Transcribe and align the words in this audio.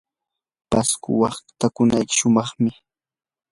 pasco 0.69 1.09
waytakuna 1.21 1.97
shumaqmi. 2.15 2.71